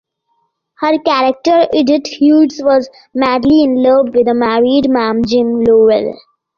[0.79, 6.17] Her character, Edith Hughes, was madly in love with a married man, Jim Lowell.